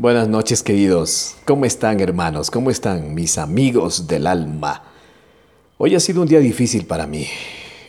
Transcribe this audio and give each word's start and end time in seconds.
Buenas 0.00 0.28
noches 0.28 0.62
queridos. 0.62 1.34
¿Cómo 1.44 1.64
están 1.64 1.98
hermanos? 1.98 2.52
¿Cómo 2.52 2.70
están 2.70 3.16
mis 3.16 3.36
amigos 3.36 4.06
del 4.06 4.28
alma? 4.28 4.84
Hoy 5.76 5.96
ha 5.96 5.98
sido 5.98 6.22
un 6.22 6.28
día 6.28 6.38
difícil 6.38 6.86
para 6.86 7.04
mí. 7.08 7.26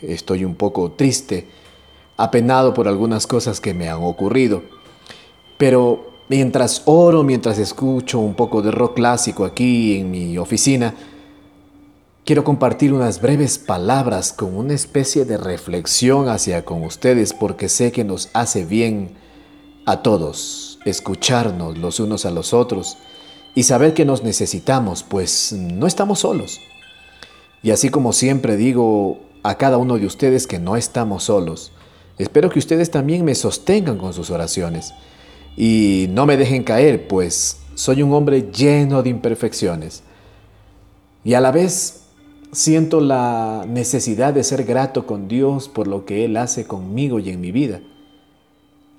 Estoy 0.02 0.44
un 0.44 0.56
poco 0.56 0.90
triste, 0.90 1.46
apenado 2.16 2.74
por 2.74 2.88
algunas 2.88 3.28
cosas 3.28 3.60
que 3.60 3.74
me 3.74 3.88
han 3.88 4.02
ocurrido. 4.02 4.64
Pero 5.56 6.24
mientras 6.28 6.82
oro, 6.86 7.22
mientras 7.22 7.58
escucho 7.58 8.18
un 8.18 8.34
poco 8.34 8.60
de 8.60 8.72
rock 8.72 8.96
clásico 8.96 9.44
aquí 9.44 10.00
en 10.00 10.10
mi 10.10 10.36
oficina, 10.36 10.96
quiero 12.24 12.42
compartir 12.42 12.92
unas 12.92 13.20
breves 13.20 13.56
palabras 13.56 14.32
con 14.32 14.56
una 14.56 14.74
especie 14.74 15.24
de 15.24 15.36
reflexión 15.36 16.28
hacia 16.28 16.64
con 16.64 16.82
ustedes 16.82 17.32
porque 17.32 17.68
sé 17.68 17.92
que 17.92 18.02
nos 18.02 18.30
hace 18.32 18.64
bien 18.64 19.12
a 19.86 20.02
todos 20.02 20.69
escucharnos 20.84 21.78
los 21.78 22.00
unos 22.00 22.26
a 22.26 22.30
los 22.30 22.52
otros 22.54 22.96
y 23.54 23.64
saber 23.64 23.94
que 23.94 24.04
nos 24.04 24.22
necesitamos, 24.22 25.02
pues 25.02 25.52
no 25.52 25.86
estamos 25.86 26.20
solos. 26.20 26.60
Y 27.62 27.70
así 27.70 27.90
como 27.90 28.12
siempre 28.12 28.56
digo 28.56 29.20
a 29.42 29.56
cada 29.56 29.76
uno 29.76 29.98
de 29.98 30.06
ustedes 30.06 30.46
que 30.46 30.58
no 30.58 30.76
estamos 30.76 31.24
solos, 31.24 31.72
espero 32.18 32.50
que 32.50 32.58
ustedes 32.58 32.90
también 32.90 33.24
me 33.24 33.34
sostengan 33.34 33.98
con 33.98 34.12
sus 34.12 34.30
oraciones 34.30 34.94
y 35.56 36.06
no 36.10 36.26
me 36.26 36.36
dejen 36.36 36.64
caer, 36.64 37.08
pues 37.08 37.58
soy 37.74 38.02
un 38.02 38.12
hombre 38.12 38.50
lleno 38.52 39.02
de 39.02 39.10
imperfecciones. 39.10 40.02
Y 41.24 41.34
a 41.34 41.40
la 41.40 41.50
vez 41.50 42.04
siento 42.52 43.00
la 43.00 43.66
necesidad 43.68 44.32
de 44.32 44.44
ser 44.44 44.64
grato 44.64 45.06
con 45.06 45.28
Dios 45.28 45.68
por 45.68 45.86
lo 45.86 46.04
que 46.04 46.24
Él 46.24 46.36
hace 46.36 46.66
conmigo 46.66 47.18
y 47.18 47.30
en 47.30 47.40
mi 47.40 47.52
vida. 47.52 47.80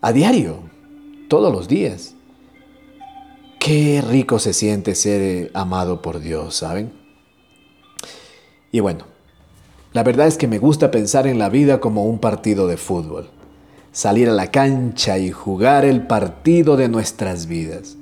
A 0.01 0.11
diario, 0.13 0.70
todos 1.31 1.53
los 1.53 1.69
días. 1.69 2.13
Qué 3.57 4.03
rico 4.05 4.37
se 4.37 4.51
siente 4.51 4.95
ser 4.95 5.21
eh, 5.21 5.51
amado 5.53 6.01
por 6.01 6.19
Dios, 6.19 6.55
¿saben? 6.55 6.91
Y 8.69 8.81
bueno, 8.81 9.05
la 9.93 10.03
verdad 10.03 10.27
es 10.27 10.37
que 10.37 10.49
me 10.49 10.59
gusta 10.59 10.91
pensar 10.91 11.27
en 11.27 11.39
la 11.39 11.47
vida 11.47 11.79
como 11.79 12.03
un 12.03 12.19
partido 12.19 12.67
de 12.67 12.75
fútbol. 12.75 13.29
Salir 13.93 14.27
a 14.27 14.33
la 14.33 14.51
cancha 14.51 15.19
y 15.19 15.31
jugar 15.31 15.85
el 15.85 16.05
partido 16.05 16.75
de 16.75 16.89
nuestras 16.89 17.45
vidas. 17.47 17.95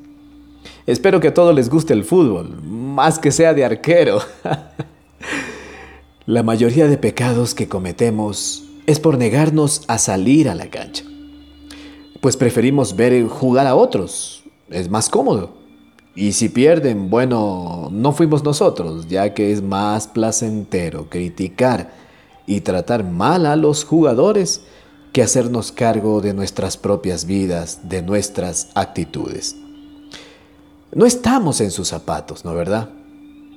Espero 0.88 1.20
que 1.20 1.28
a 1.28 1.34
todos 1.36 1.54
les 1.54 1.70
guste 1.70 1.94
el 1.94 2.06
fútbol, 2.06 2.60
más 2.64 3.20
que 3.20 3.32
sea 3.32 3.54
de 3.54 3.64
arquero. 3.64 4.22
la 6.26 6.42
mayoría 6.42 6.88
de 6.88 6.98
pecados 6.98 7.54
que 7.54 7.70
cometemos 7.70 8.64
es 8.88 9.00
por 9.00 9.20
negarnos 9.20 9.84
a 9.88 10.00
salir 10.00 10.50
a 10.50 10.56
la 10.56 10.72
cancha 10.72 11.04
pues 12.22 12.38
preferimos 12.38 12.96
ver 12.96 13.28
jugar 13.28 13.68
a 13.68 13.76
otros. 13.76 14.44
Es 14.70 14.90
más 14.90 15.10
cómodo. 15.10 15.58
Y 16.16 16.34
si 16.34 16.50
pierden, 16.50 17.10
bueno, 17.10 17.90
no 17.92 18.12
fuimos 18.12 18.44
nosotros, 18.44 19.08
ya 19.08 19.34
que 19.34 19.52
es 19.52 19.62
más 19.62 20.08
placentero 20.08 21.10
criticar 21.10 21.92
y 22.46 22.62
tratar 22.62 23.04
mal 23.04 23.46
a 23.46 23.56
los 23.56 23.86
jugadores 23.86 24.62
que 25.14 25.24
hacernos 25.24 25.72
cargo 25.72 26.20
de 26.22 26.34
nuestras 26.34 26.78
propias 26.78 27.26
vidas, 27.26 27.82
de 27.84 28.02
nuestras 28.02 28.70
actitudes. 28.76 29.56
No 30.92 31.06
estamos 31.06 31.62
en 31.62 31.72
sus 31.72 31.88
zapatos, 31.88 32.44
¿no 32.44 32.54
verdad? 32.54 32.90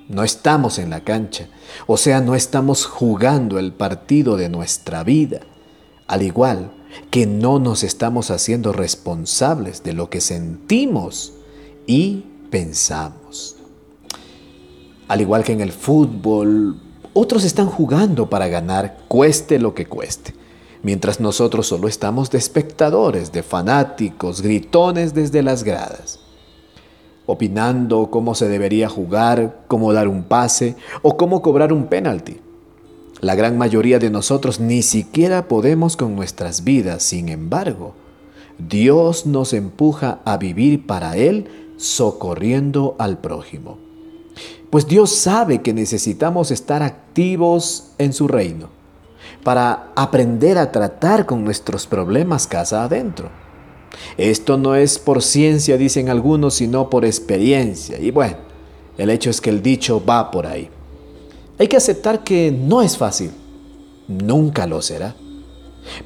No 0.09 0.23
estamos 0.23 0.79
en 0.79 0.91
la 0.91 1.01
cancha, 1.01 1.49
o 1.87 1.97
sea, 1.97 2.21
no 2.21 2.35
estamos 2.35 2.85
jugando 2.87 3.59
el 3.59 3.73
partido 3.73 4.37
de 4.37 4.49
nuestra 4.49 5.03
vida. 5.05 5.41
Al 6.07 6.23
igual 6.23 6.71
que 7.11 7.27
no 7.27 7.59
nos 7.59 7.83
estamos 7.83 8.31
haciendo 8.31 8.73
responsables 8.73 9.83
de 9.83 9.93
lo 9.93 10.11
que 10.11 10.21
sentimos 10.21 11.35
y 11.87 12.25
pensamos. 12.51 13.57
Al 15.09 15.21
igual 15.21 15.45
que 15.45 15.53
en 15.53 15.61
el 15.61 15.73
fútbol, 15.73 16.81
otros 17.13 17.45
están 17.45 17.67
jugando 17.67 18.31
para 18.31 18.49
ganar 18.49 18.99
cueste 19.09 19.59
lo 19.59 19.75
que 19.75 19.87
cueste, 19.87 20.35
mientras 20.83 21.21
nosotros 21.21 21.67
solo 21.67 21.89
estamos 21.89 22.31
de 22.31 22.39
espectadores, 22.39 23.33
de 23.33 23.43
fanáticos, 23.43 24.41
gritones 24.41 25.13
desde 25.13 25.43
las 25.43 25.65
gradas, 25.65 26.21
opinando 27.27 28.11
cómo 28.11 28.35
se 28.35 28.49
debería 28.49 28.89
jugar, 28.89 29.65
cómo 29.69 29.93
dar 29.93 30.09
un 30.09 30.25
pase 30.25 30.77
o 31.03 31.17
cómo 31.17 31.43
cobrar 31.43 31.73
un 31.73 31.89
penalti. 31.89 32.41
La 33.23 33.37
gran 33.37 33.57
mayoría 33.57 34.01
de 34.01 34.11
nosotros 34.11 34.59
ni 34.59 34.83
siquiera 34.83 35.47
podemos 35.47 35.97
con 35.97 36.17
nuestras 36.17 36.65
vidas, 36.65 37.05
sin 37.05 37.29
embargo, 37.29 37.95
Dios 38.59 39.27
nos 39.27 39.53
empuja 39.53 40.19
a 40.25 40.39
vivir 40.39 40.89
para 40.89 41.17
Él 41.17 41.47
socorriendo 41.77 42.97
al 42.99 43.19
prójimo. 43.19 43.79
Pues 44.71 44.89
Dios 44.89 45.15
sabe 45.15 45.63
que 45.63 45.73
necesitamos 45.73 46.51
estar 46.51 46.83
activos 46.83 47.93
en 47.99 48.13
su 48.13 48.27
reino 48.27 48.71
para 49.45 49.93
aprender 49.95 50.59
a 50.59 50.73
tratar 50.73 51.25
con 51.25 51.45
nuestros 51.45 51.87
problemas 51.87 52.49
casa 52.49 52.83
adentro. 52.83 53.31
Esto 54.17 54.59
no 54.59 54.75
es 54.75 54.99
por 54.99 55.23
ciencia, 55.23 55.77
dicen 55.77 56.09
algunos, 56.09 56.55
sino 56.55 56.91
por 56.91 57.05
experiencia. 57.05 58.01
Y 58.01 58.11
bueno, 58.11 58.39
el 58.99 59.11
hecho 59.11 59.31
es 59.31 59.41
que 59.41 59.51
el 59.51 59.63
dicho 59.63 60.05
va 60.05 60.33
por 60.33 60.45
ahí. 60.45 60.69
Hay 61.59 61.69
que 61.69 61.77
aceptar 61.77 62.25
que 62.25 62.51
no 62.51 62.83
es 62.83 62.97
fácil. 62.97 63.31
Nunca 64.09 64.67
lo 64.67 64.83
será. 64.83 65.15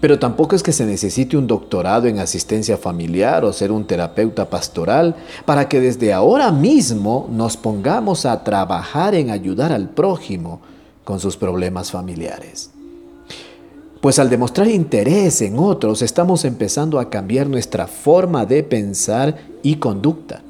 Pero 0.01 0.19
tampoco 0.19 0.57
es 0.57 0.63
que 0.63 0.73
se 0.73 0.87
necesite 0.87 1.37
un 1.37 1.47
doctorado 1.47 2.07
en 2.07 2.19
asistencia 2.19 2.77
familiar 2.77 3.45
o 3.45 3.53
ser 3.53 3.71
un 3.71 3.87
terapeuta 3.87 4.49
pastoral 4.49 5.15
para 5.45 5.69
que 5.69 5.81
desde 5.81 6.13
ahora 6.13 6.51
mismo 6.51 7.29
nos 7.31 7.57
pongamos 7.57 8.25
a 8.25 8.43
trabajar 8.43 9.15
en 9.15 9.31
ayudar 9.31 9.73
al 9.73 9.91
prójimo 9.91 10.61
con 11.05 11.21
sus 11.21 11.37
problemas 11.37 11.91
familiares. 11.91 12.71
Pues 14.01 14.19
al 14.19 14.31
demostrar 14.31 14.69
interés 14.69 15.43
en 15.43 15.59
otros 15.59 16.03
estamos 16.03 16.45
empezando 16.45 16.99
a 16.99 17.11
cambiar 17.11 17.49
nuestra 17.49 17.87
forma 17.87 18.47
de 18.47 18.63
pensar 18.63 19.37
y 19.63 19.77
conducta. 19.77 20.43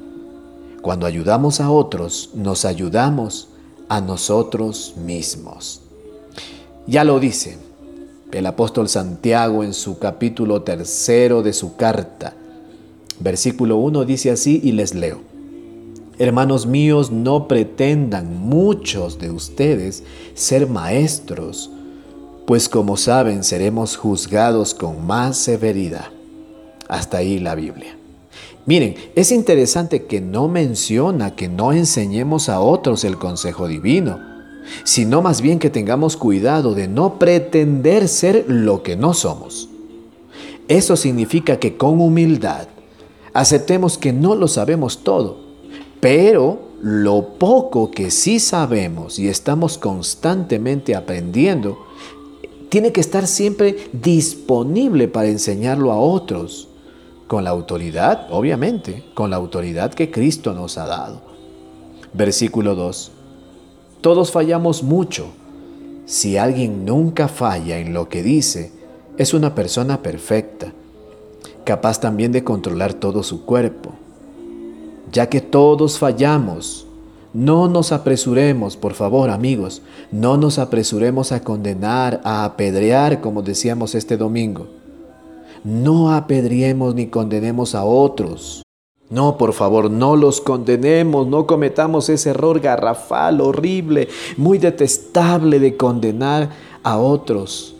Cuando 0.83 1.07
ayudamos 1.07 1.61
a 1.61 1.71
otros, 1.71 2.31
nos 2.35 2.65
ayudamos 2.65 3.49
a 3.89 4.01
nosotros 4.01 4.95
mismos. 4.97 5.83
Ya 6.87 7.05
lo 7.05 7.19
dice 7.21 7.59
el 8.33 8.47
apóstol 8.47 8.89
Santiago 8.89 9.65
en 9.65 9.73
su 9.73 9.99
capítulo 9.99 10.63
tercero 10.63 11.43
de 11.43 11.53
su 11.53 11.77
carta. 11.77 12.35
Versículo 13.21 13.77
1 13.79 14.05
dice 14.05 14.31
así 14.31 14.61
y 14.63 14.73
les 14.73 14.95
leo. 14.95 15.21
Hermanos 16.19 16.67
míos, 16.67 17.11
no 17.11 17.47
pretendan 17.47 18.41
muchos 18.41 19.19
de 19.19 19.31
ustedes 19.31 20.03
ser 20.35 20.67
maestros, 20.67 21.71
pues 22.47 22.69
como 22.69 22.97
saben 22.97 23.45
seremos 23.45 23.97
juzgados 23.97 24.75
con 24.75 25.07
más 25.07 25.37
severidad. 25.37 26.07
Hasta 26.89 27.19
ahí 27.19 27.39
la 27.39 27.55
Biblia. 27.55 27.97
Miren, 28.67 28.97
es 29.15 29.31
interesante 29.31 30.07
que 30.07 30.21
no 30.21 30.49
menciona 30.49 31.37
que 31.37 31.49
no 31.49 31.73
enseñemos 31.73 32.49
a 32.49 32.61
otros 32.61 33.05
el 33.05 33.17
consejo 33.17 33.69
divino, 33.69 34.19
sino 34.85 35.23
más 35.23 35.41
bien 35.41 35.59
que 35.59 35.71
tengamos 35.71 36.17
cuidado 36.17 36.75
de 36.75 36.89
no 36.89 37.19
pretender 37.19 38.09
ser 38.09 38.45
lo 38.49 38.83
que 38.83 38.97
no 38.97 39.15
somos. 39.15 39.69
Eso 40.69 40.97
significa 40.97 41.59
que 41.59 41.77
con 41.77 42.01
humildad 42.01 42.67
aceptemos 43.33 43.99
que 43.99 44.13
no 44.13 44.35
lo 44.35 44.49
sabemos 44.49 45.05
todo, 45.05 45.39
pero 46.01 46.67
lo 46.83 47.39
poco 47.39 47.91
que 47.91 48.11
sí 48.11 48.41
sabemos 48.41 49.19
y 49.19 49.29
estamos 49.29 49.79
constantemente 49.79 50.95
aprendiendo, 50.95 51.79
tiene 52.69 52.93
que 52.93 53.01
estar 53.01 53.27
siempre 53.27 53.77
disponible 53.93 55.07
para 55.07 55.29
enseñarlo 55.29 55.93
a 55.93 55.99
otros 55.99 56.69
con 57.27 57.45
la 57.45 57.51
autoridad, 57.51 58.29
obviamente, 58.31 59.05
con 59.15 59.31
la 59.31 59.37
autoridad 59.37 59.93
que 59.93 60.11
Cristo 60.11 60.53
nos 60.53 60.79
ha 60.79 60.87
dado. 60.87 61.21
Versículo 62.13 62.75
2. 62.75 63.13
Todos 64.01 64.31
fallamos 64.31 64.83
mucho. 64.83 65.27
Si 66.07 66.37
alguien 66.37 66.85
nunca 66.85 67.27
falla 67.27 67.79
en 67.79 67.93
lo 67.93 68.09
que 68.09 68.23
dice, 68.23 68.73
es 69.19 69.35
una 69.35 69.55
persona 69.55 70.03
perfecta, 70.03 70.73
capaz 71.65 72.01
también 72.01 72.31
de 72.31 72.45
controlar 72.45 72.95
todo 72.95 73.25
su 73.25 73.45
cuerpo. 73.45 73.93
Ya 75.11 75.29
que 75.29 75.41
todos 75.41 75.99
fallamos, 75.99 76.87
no 77.33 77.69
nos 77.69 77.91
apresuremos, 77.91 78.77
por 78.77 78.95
favor 78.95 79.31
amigos, 79.31 79.83
no 80.13 80.37
nos 80.37 80.59
apresuremos 80.59 81.33
a 81.33 81.41
condenar, 81.41 82.21
a 82.23 82.45
apedrear, 82.45 83.21
como 83.21 83.43
decíamos 83.43 83.97
este 83.97 84.17
domingo 84.17 84.76
no 85.67 86.13
apedriemos 86.13 86.95
ni 86.95 87.09
condenemos 87.09 87.75
a 87.75 87.85
otros. 87.85 88.63
No, 89.11 89.37
por 89.37 89.53
favor, 89.53 89.91
no 89.91 90.15
los 90.15 90.41
condenemos, 90.41 91.27
no 91.27 91.47
cometamos 91.47 92.09
ese 92.09 92.31
error 92.31 92.61
garrafal, 92.61 93.41
horrible, 93.41 94.09
muy 94.37 94.59
detestable 94.59 95.59
de 95.59 95.77
condenar 95.77 96.51
a 96.85 96.99
otros. 96.99 97.75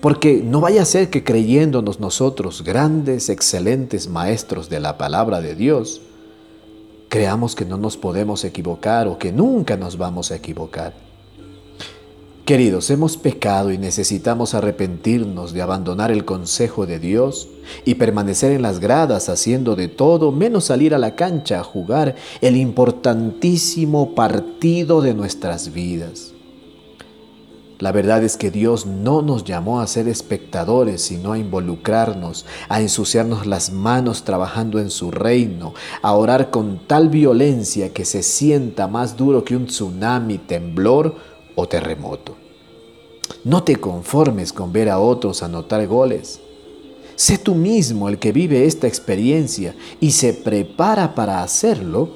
Porque 0.00 0.42
no 0.44 0.60
vaya 0.60 0.82
a 0.82 0.84
ser 0.84 1.08
que 1.08 1.24
creyéndonos 1.24 1.98
nosotros 1.98 2.62
grandes, 2.62 3.30
excelentes 3.30 4.08
maestros 4.08 4.68
de 4.68 4.80
la 4.80 4.98
palabra 4.98 5.40
de 5.40 5.54
Dios, 5.54 6.02
creamos 7.08 7.54
que 7.54 7.64
no 7.64 7.78
nos 7.78 7.96
podemos 7.96 8.44
equivocar 8.44 9.08
o 9.08 9.18
que 9.18 9.32
nunca 9.32 9.78
nos 9.78 9.96
vamos 9.96 10.30
a 10.30 10.36
equivocar. 10.36 11.07
Queridos, 12.48 12.88
hemos 12.88 13.18
pecado 13.18 13.72
y 13.72 13.76
necesitamos 13.76 14.54
arrepentirnos 14.54 15.52
de 15.52 15.60
abandonar 15.60 16.10
el 16.10 16.24
consejo 16.24 16.86
de 16.86 16.98
Dios 16.98 17.46
y 17.84 17.96
permanecer 17.96 18.52
en 18.52 18.62
las 18.62 18.80
gradas 18.80 19.28
haciendo 19.28 19.76
de 19.76 19.88
todo 19.88 20.32
menos 20.32 20.64
salir 20.64 20.94
a 20.94 20.98
la 20.98 21.14
cancha 21.14 21.60
a 21.60 21.62
jugar 21.62 22.14
el 22.40 22.56
importantísimo 22.56 24.14
partido 24.14 25.02
de 25.02 25.12
nuestras 25.12 25.74
vidas. 25.74 26.32
La 27.80 27.92
verdad 27.92 28.24
es 28.24 28.36
que 28.36 28.50
Dios 28.50 28.86
no 28.86 29.22
nos 29.22 29.44
llamó 29.44 29.80
a 29.80 29.86
ser 29.86 30.08
espectadores, 30.08 31.02
sino 31.02 31.32
a 31.32 31.38
involucrarnos, 31.38 32.44
a 32.68 32.80
ensuciarnos 32.80 33.46
las 33.46 33.70
manos 33.70 34.24
trabajando 34.24 34.80
en 34.80 34.90
su 34.90 35.12
reino, 35.12 35.74
a 36.02 36.14
orar 36.14 36.50
con 36.50 36.80
tal 36.88 37.08
violencia 37.08 37.92
que 37.92 38.04
se 38.04 38.24
sienta 38.24 38.88
más 38.88 39.16
duro 39.16 39.44
que 39.44 39.54
un 39.54 39.66
tsunami, 39.66 40.38
temblor 40.38 41.14
o 41.60 41.66
terremoto. 41.66 42.36
No 43.42 43.64
te 43.64 43.74
conformes 43.76 44.52
con 44.52 44.72
ver 44.72 44.88
a 44.88 45.00
otros 45.00 45.42
anotar 45.42 45.88
goles. 45.88 46.40
Sé 47.16 47.36
tú 47.36 47.56
mismo 47.56 48.08
el 48.08 48.20
que 48.20 48.30
vive 48.30 48.64
esta 48.64 48.86
experiencia 48.86 49.74
y 50.00 50.12
se 50.12 50.34
prepara 50.34 51.16
para 51.16 51.42
hacerlo, 51.42 52.10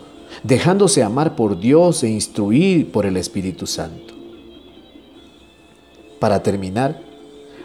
dejándose 0.45 1.03
amar 1.03 1.35
por 1.35 1.59
Dios 1.59 2.05
e 2.05 2.09
instruir 2.09 2.93
por 2.93 3.05
el 3.05 3.17
Espíritu 3.17 3.67
Santo. 3.67 4.15
Para 6.21 6.41
terminar, 6.41 7.03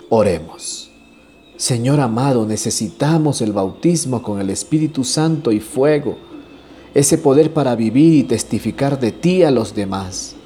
oremos. 0.10 0.90
Señor 1.58 2.00
amado, 2.00 2.48
necesitamos 2.48 3.40
el 3.42 3.54
bautismo 3.54 4.24
con 4.24 4.42
el 4.42 4.50
Espíritu 4.50 5.04
Santo 5.04 5.52
y 5.52 5.60
fuego, 5.60 6.18
ese 6.96 7.20
poder 7.20 7.54
para 7.54 7.76
vivir 7.76 8.16
y 8.16 8.24
testificar 8.24 9.00
de 9.00 9.12
ti 9.12 9.44
a 9.44 9.52
los 9.52 9.76
demás. 9.76 10.38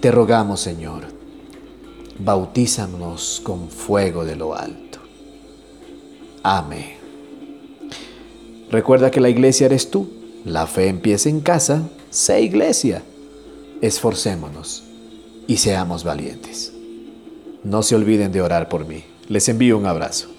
Te 0.00 0.12
rogamos, 0.12 0.60
Señor, 0.60 1.04
bautízanos 2.20 3.40
con 3.42 3.68
fuego 3.68 4.24
de 4.24 4.36
lo 4.36 4.54
alto. 4.54 5.00
Amén. 6.44 6.96
Recuerda 8.70 9.10
que 9.10 9.20
la 9.20 9.28
iglesia 9.28 9.66
eres 9.66 9.90
tú. 9.90 10.08
La 10.44 10.68
fe 10.68 10.86
empieza 10.86 11.28
en 11.28 11.40
casa. 11.40 11.88
Sé 12.10 12.42
iglesia. 12.42 13.02
Esforcémonos 13.80 14.84
y 15.48 15.56
seamos 15.56 16.04
valientes. 16.04 16.72
No 17.64 17.82
se 17.82 17.96
olviden 17.96 18.30
de 18.30 18.40
orar 18.40 18.68
por 18.68 18.86
mí. 18.86 19.04
Les 19.26 19.48
envío 19.48 19.76
un 19.76 19.86
abrazo. 19.86 20.37